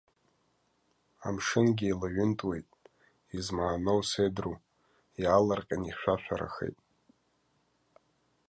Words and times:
Амшынгьы 1.27 1.85
еилаҩынтуеит, 1.87 2.67
измааноу 3.37 4.01
сеидру, 4.09 4.55
иаалырҟьан 5.21 5.81
ихьшәашәарахеит. 5.85 6.77